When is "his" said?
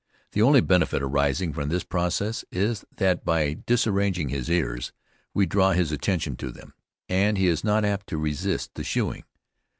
4.29-4.49, 5.73-5.91